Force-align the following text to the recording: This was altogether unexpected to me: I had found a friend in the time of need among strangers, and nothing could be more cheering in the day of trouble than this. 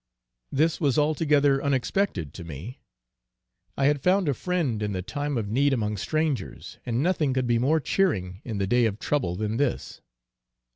This 0.51 0.81
was 0.81 0.97
altogether 0.97 1.63
unexpected 1.63 2.33
to 2.33 2.43
me: 2.43 2.81
I 3.77 3.85
had 3.85 4.01
found 4.01 4.27
a 4.27 4.33
friend 4.33 4.81
in 4.81 4.93
the 4.93 5.03
time 5.03 5.37
of 5.37 5.47
need 5.47 5.73
among 5.73 5.95
strangers, 5.97 6.79
and 6.87 7.03
nothing 7.03 7.35
could 7.35 7.45
be 7.45 7.59
more 7.59 7.79
cheering 7.79 8.41
in 8.43 8.57
the 8.57 8.65
day 8.65 8.85
of 8.85 8.97
trouble 8.97 9.35
than 9.35 9.57
this. 9.57 10.01